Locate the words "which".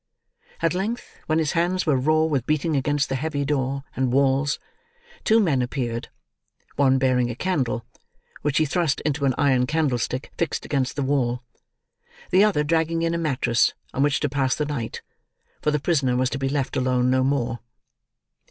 8.41-8.57, 14.01-14.19